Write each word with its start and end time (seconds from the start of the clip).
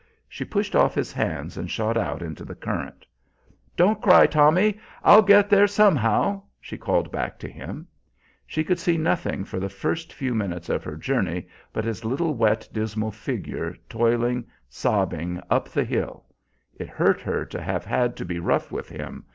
She 0.27 0.43
pushed 0.45 0.75
off 0.75 0.95
his 0.95 1.13
hands 1.13 1.57
and 1.57 1.69
shot 1.69 1.95
out 1.95 2.23
into 2.23 2.43
the 2.43 2.55
current. 2.55 3.05
"Don't 3.77 4.01
cry, 4.01 4.25
Tommy, 4.25 4.79
I'll 5.03 5.21
get 5.21 5.47
there 5.47 5.67
somehow," 5.67 6.41
she 6.59 6.75
called 6.75 7.11
back 7.11 7.37
to 7.37 7.47
him. 7.47 7.85
She 8.47 8.63
could 8.63 8.79
see 8.79 8.97
nothing 8.97 9.43
for 9.45 9.59
the 9.59 9.69
first 9.69 10.11
few 10.11 10.33
minutes 10.33 10.69
of 10.69 10.83
her 10.83 10.95
journey 10.97 11.47
but 11.71 11.85
his 11.85 12.03
little 12.03 12.33
wet, 12.33 12.67
dismal 12.73 13.11
figure 13.11 13.75
toiling, 13.89 14.45
sobbing, 14.67 15.39
up 15.51 15.69
the 15.69 15.83
hill. 15.85 16.25
It 16.77 16.89
hurt 16.89 17.21
her 17.21 17.45
to 17.45 17.61
have 17.61 17.85
had 17.85 18.15
to 18.15 18.25
be 18.25 18.39
rough 18.39 18.71
with 18.71 18.89
him. 18.89 19.25